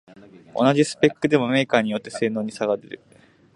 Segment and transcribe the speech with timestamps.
[0.55, 3.01] 同じスペックでもメーカーによって性能に差が出る